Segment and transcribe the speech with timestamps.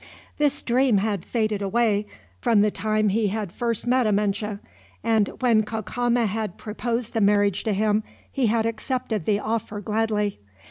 [0.39, 2.07] This dream had faded away,
[2.39, 4.57] from the time he had first met Amenche;
[5.03, 10.39] and when Cacama had proposed the marriage to him, he had accepted the offer gladly.